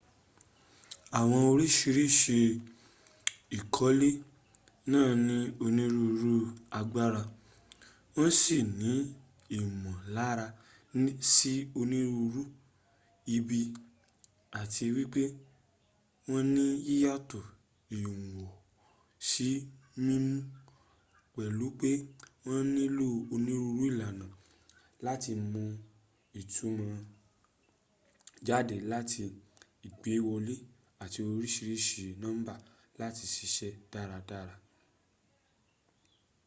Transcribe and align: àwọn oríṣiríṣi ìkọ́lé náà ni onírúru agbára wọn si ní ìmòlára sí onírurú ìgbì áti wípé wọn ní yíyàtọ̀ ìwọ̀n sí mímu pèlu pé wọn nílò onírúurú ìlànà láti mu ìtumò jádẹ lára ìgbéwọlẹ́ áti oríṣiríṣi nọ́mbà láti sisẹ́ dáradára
àwọn 1.19 1.41
oríṣiríṣi 1.51 2.39
ìkọ́lé 3.57 4.09
náà 4.91 5.09
ni 5.27 5.37
onírúru 5.65 6.33
agbára 6.79 7.21
wọn 8.15 8.29
si 8.41 8.57
ní 8.79 8.91
ìmòlára 9.57 10.45
sí 11.33 11.53
onírurú 11.79 12.41
ìgbì 13.35 13.59
áti 14.59 14.85
wípé 14.95 15.23
wọn 16.29 16.43
ní 16.55 16.63
yíyàtọ̀ 16.87 17.43
ìwọ̀n 17.97 18.51
sí 19.29 19.47
mímu 20.05 20.37
pèlu 21.33 21.65
pé 21.79 21.91
wọn 22.45 22.61
nílò 22.75 23.07
onírúurú 23.33 23.81
ìlànà 23.91 24.27
láti 25.05 25.31
mu 25.51 25.61
ìtumò 26.39 26.85
jádẹ 28.47 28.77
lára 28.89 29.13
ìgbéwọlẹ́ 29.87 30.59
áti 31.03 31.19
oríṣiríṣi 31.33 32.03
nọ́mbà 32.21 32.53
láti 33.01 33.23
sisẹ́ 33.33 33.71
dáradára 33.91 34.55